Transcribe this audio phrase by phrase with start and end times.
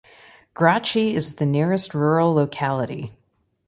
[0.55, 3.11] Grachi is the nearest rural locality.